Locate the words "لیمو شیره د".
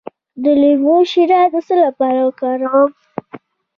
0.61-1.55